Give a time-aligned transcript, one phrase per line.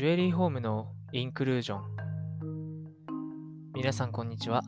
[0.00, 1.82] ジュエリーホームのインクルージョン。
[3.74, 4.62] 皆さん、こんにちは。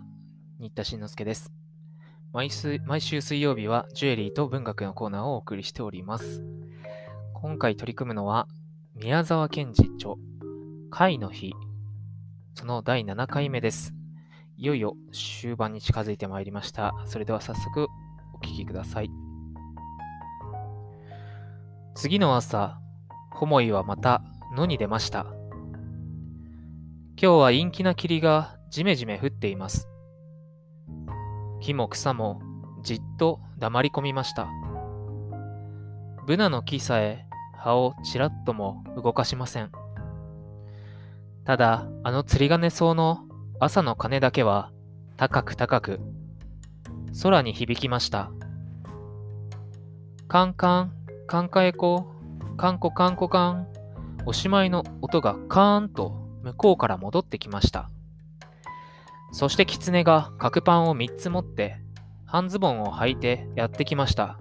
[0.59, 1.51] 新田慎之介です
[2.35, 2.79] 毎週。
[2.85, 6.45] 毎週水曜日はジュエリーと文学のコーナーをお送りしております。
[7.33, 8.47] 今回取り組むのは、
[8.95, 10.17] 宮沢賢治著、
[10.91, 11.55] 会の日。
[12.55, 13.95] その第7回目です。
[14.59, 16.93] いよいよ終盤に近づいてまいりました。
[17.07, 17.89] それでは早速
[18.35, 19.11] お聴きください。
[21.95, 22.79] 次の朝、
[23.31, 25.27] ホモイはまた野に出ました。
[27.17, 29.89] 今日は陰気な霧がじめじめ降っています。
[31.61, 32.41] 木も草も
[32.83, 34.49] じっと黙り込みました。
[36.27, 37.27] ブナの木さえ
[37.57, 39.71] 葉をちらっとも動かしません。
[41.45, 43.21] ただ、あの釣り鐘草の
[43.59, 44.71] 朝の鐘だけは
[45.17, 46.01] 高く高く
[47.23, 48.31] 空に響きました。
[50.29, 50.93] カンカン、
[51.27, 52.07] カンカエコ、
[52.57, 53.67] カンコカンコカン。
[54.25, 57.91] おしまいの音がカーンと向こうから戻ってきました。
[59.33, 61.79] そして狐が角パンを3つ持って
[62.27, 64.39] 半ズボンを履いてやってきました。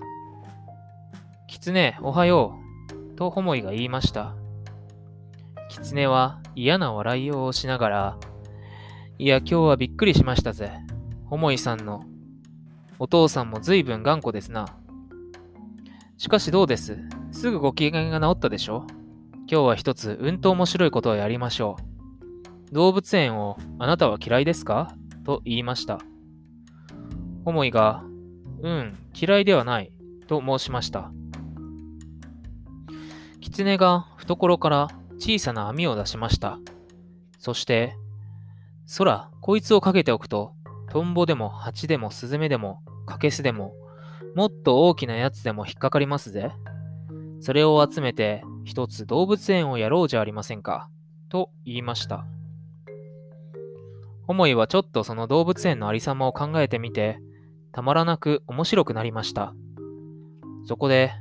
[1.47, 2.57] 狐、おはよ
[3.13, 3.15] う。
[3.15, 4.35] とホモイが言いました。
[5.69, 8.17] 狐は嫌な笑いをしながら、
[9.17, 10.71] いや、今日はびっくりしましたぜ。
[11.25, 12.03] ホモイさんの。
[12.99, 14.67] お父さんも随分頑固ですな。
[16.17, 16.97] しかしどうです？
[17.31, 18.85] すぐご機嫌が治ったでしょ？
[19.51, 21.75] 今日は一つうんと面白いことをやりましょ
[22.71, 22.73] う。
[22.73, 24.95] 動物園をあなたは嫌いですか？
[25.25, 25.99] と言いました。
[27.43, 28.05] ホモイが、
[28.61, 29.91] うん、嫌いではない、
[30.27, 31.11] と申しました。
[33.41, 36.57] 狐が懐から小さな網を出しました。
[37.37, 37.97] そして、
[38.97, 40.53] 空、こいつをかけておくと、
[40.91, 43.73] トンボでもハチでもスズメでもカケスでも、
[44.33, 46.53] もっと大きなやつでも引っかかりますぜ。
[47.41, 50.89] それを集めて一つ動物園をやろうじゃありませんか。
[51.29, 52.25] と言いました。
[54.27, 57.19] ホモイはちょっとその動物園のありさまを考えてみて、
[57.71, 59.53] たまらなく面白くなりました。
[60.65, 61.11] そこで、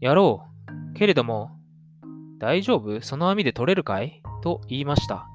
[0.00, 0.46] やろ
[0.92, 0.94] う。
[0.94, 1.50] けれども、
[2.38, 3.00] 大丈夫？
[3.02, 4.22] その網で取れるかい？
[4.42, 5.26] と言いました。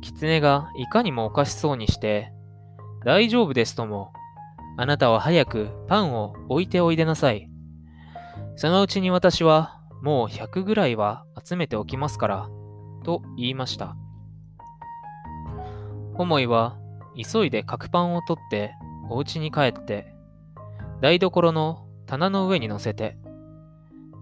[0.00, 2.32] 狐がいかにもおかしそうにして、
[3.04, 4.12] 大丈夫ですとも、
[4.76, 7.50] あなたは早くパンを置いておいでなさい。
[8.56, 12.48] そのうちに私はもう100ぐらいは集めておきますから、
[13.04, 13.96] と言いました。
[16.14, 16.76] ホモイは
[17.16, 18.74] 急いで角パンを取って
[19.08, 20.14] お家に帰って、
[21.00, 23.18] 台所の棚の上に乗せて、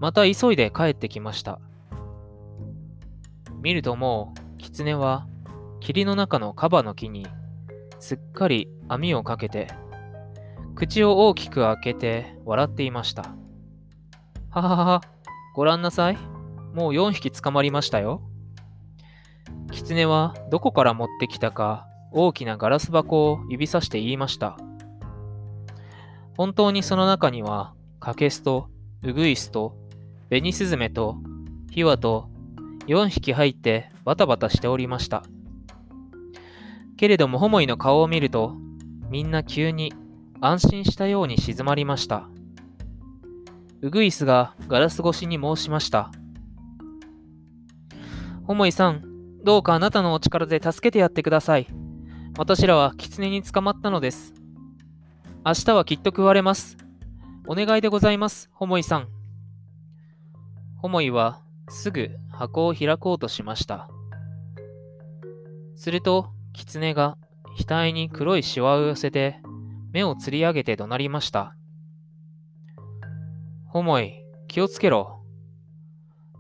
[0.00, 1.60] また急いで帰ってきました。
[3.62, 5.26] 見るともう、狐は
[5.80, 7.26] 霧の中のカバの木に
[7.98, 9.68] すっかり網をかけて、
[10.74, 13.34] 口を大きく開けて笑っていました。
[14.50, 15.00] はははは、
[15.56, 16.18] ご覧なさい。
[16.74, 18.20] もう4匹捕まりましたよ。
[19.72, 24.58] 狐はどこから持ってきたか大きなガラス箱を指さして言いました。
[26.36, 28.68] 本当にその中にはカケスと
[29.02, 29.74] ウグイスと
[30.28, 31.16] ベニスズメと
[31.70, 32.28] ヒワと
[32.86, 35.22] 4匹入ってバタバタしておりました。
[36.98, 38.52] けれどもホモイの顔を見ると
[39.08, 39.94] みんな急に
[40.38, 42.28] 安心したように静まりました。
[43.82, 46.10] ウグイスがガラス越しに申しました。
[48.44, 49.02] ホモイさん、
[49.44, 51.66] どうかあなたのお力で助けてやってください。
[52.38, 54.34] 私らは狐に捕まったのです。
[55.44, 56.76] 明日はきっと食われます。
[57.46, 59.08] お願いでございます、ホモイさん。
[60.78, 63.88] ホモイはすぐ箱を開こうとしました。
[65.74, 67.18] すると、狐が
[67.58, 69.40] 額に黒いシワを寄せて、
[69.92, 71.55] 目をつり上げて怒鳴りました。
[73.76, 75.20] ホモイ、気をつけろ。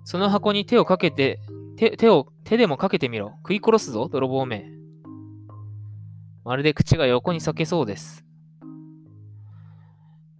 [0.04, 1.38] その箱に手をかけて、
[1.76, 3.32] 手、手を、手でもかけてみろ。
[3.42, 4.64] 食い殺すぞ、泥棒め。
[6.44, 8.24] まるで口が横に裂けそうです。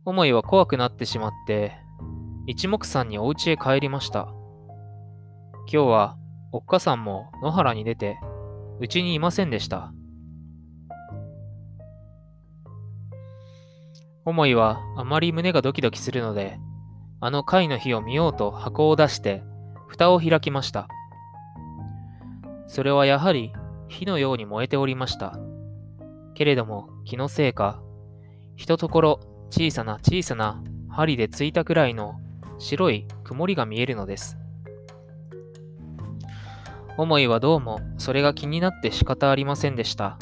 [0.07, 1.77] ホモイは怖くなってしまって、
[2.47, 4.29] 一目散にお家へ帰りました。
[5.71, 6.17] 今日は、
[6.51, 8.17] おっかさんも野原に出て、
[8.81, 9.93] うちにいませんでした。
[14.25, 16.59] ホモイはあまり胸がドキドキするので、
[17.21, 19.43] あの会の日を見ようと箱を出して、
[19.89, 20.89] 蓋を開きました。
[22.67, 23.53] それはやはり
[23.89, 25.39] 火のように燃えておりました。
[26.35, 27.81] けれども気のせいか、
[28.57, 29.21] ひとところ
[29.51, 32.21] 小さな小さな針でついたくらいの
[32.59, 34.37] 白い曇りが見えるのです。
[36.99, 40.19] 思いはどうもそれが気になって仕方ありませんでした。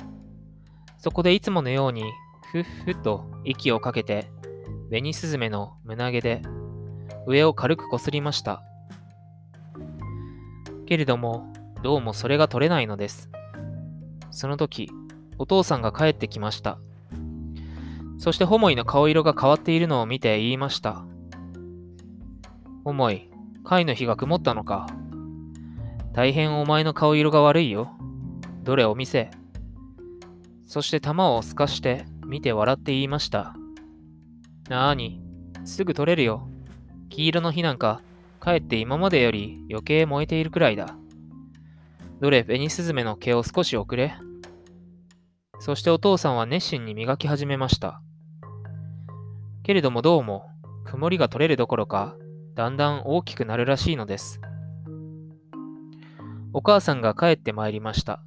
[0.98, 2.04] そこでいつものように
[2.52, 4.30] ふっふと息をかけて、
[4.90, 6.42] 紅スズメの胸毛で
[7.26, 8.62] 上を軽くこすりました。
[10.86, 13.30] けれども、どうもそれが取れないのです。
[14.30, 14.90] その時、
[15.38, 16.78] お父さんが帰ってきました。
[18.18, 21.04] そしてホモイの顔色が変わっているのを見て言いました。
[22.84, 23.30] ホモイ、
[23.64, 24.86] 貝の日が曇ったのか。
[26.12, 27.90] 大変お前の顔色が悪いよ。
[28.62, 29.30] どれお店。
[30.66, 33.54] そして玉を透かして見て笑って言いました。
[34.68, 35.20] なーに、
[35.64, 36.48] すぐ取れるよ。
[37.14, 38.02] 黄色の火なんか、
[38.40, 40.96] かえって今までより余計燃えているくらいだ。
[42.20, 44.16] どれ、ベニスズメの毛を少し遅れ。
[45.60, 48.02] そしてお父さんは熱心に磨き始めました。
[49.62, 50.48] けれどもどうも、
[50.84, 52.16] 曇りが取れるどころか、
[52.56, 54.40] だんだん大きくなるらしいのです。
[56.52, 58.24] お母さんが帰ってまいりました。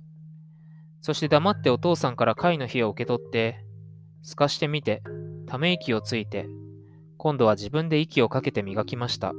[1.02, 3.66] そして黙ってお父さんから貝の火を受け取って、
[4.22, 5.04] 透かしてみて、
[5.46, 6.48] ため息をついて、
[7.18, 9.34] 今度は自分で息をかけて磨きました。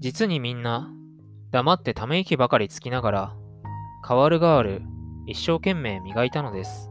[0.00, 0.90] 実にみんな、
[1.52, 3.36] 黙ってため息ばかりつきながら、
[4.06, 4.82] 変わる変わる
[5.26, 6.90] 一生懸命磨いたのです。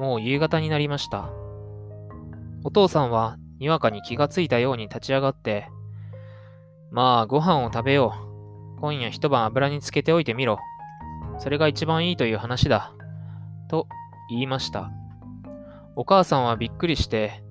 [0.00, 1.30] もう夕方になりました。
[2.64, 5.68] お父さんはにわかに気がついたように立ち上がって、
[6.90, 8.14] まあご飯を食べよ
[8.78, 8.80] う。
[8.80, 10.58] 今夜一晩油につけておいてみろ。
[11.38, 12.92] それが一番いいという話だ。
[13.68, 13.86] と
[14.30, 14.90] 言いました。
[15.96, 17.42] お母さんはびっくりして、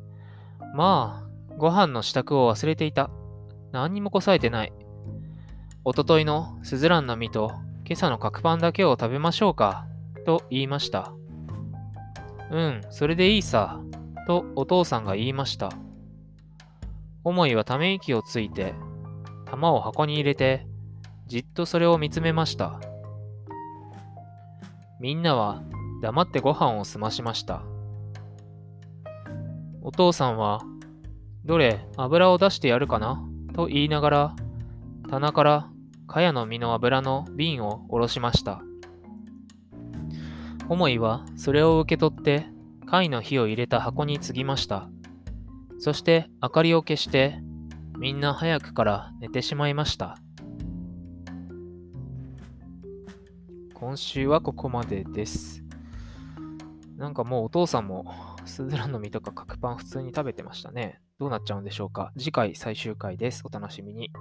[0.76, 3.10] まあ、ご飯の支度を忘れていた。
[3.72, 4.74] 何にもこさえてない。
[5.84, 7.52] おとといのスズランの実と
[7.86, 9.86] 今朝の角パンだけを食べましょうか。
[10.26, 11.14] と言いました。
[12.52, 13.80] うん、それでいいさ。
[14.28, 15.72] とお父さんが言いました。
[17.24, 18.76] 思いはため息をついて、
[19.46, 20.68] 玉を箱に入れて、
[21.26, 22.80] じっとそれを見つめました。
[25.00, 25.64] みんなは
[26.02, 27.64] 黙ってご飯を済ましました。
[29.82, 30.62] お父さんは、
[31.46, 33.24] どれ油を出してやるかな？
[33.54, 34.36] と言いながら、
[35.10, 35.70] 棚から
[36.08, 38.62] 茅の実の油の瓶を下ろしました。
[40.68, 42.46] 思いはそれを受け取って
[42.86, 44.90] 貝の火を入れた箱に継ぎました。
[45.80, 47.40] そして明かりを消して
[47.98, 50.18] みんな早くから寝てしまいました。
[53.74, 55.64] 今週はここまでです。
[57.00, 58.06] なんかもうお父さんも
[58.44, 61.00] スズランの実とか角パン普通に食べてましたね。
[61.18, 62.12] どうなっちゃうんでしょうか。
[62.18, 63.42] 次回最終回です。
[63.46, 64.12] お楽しみに。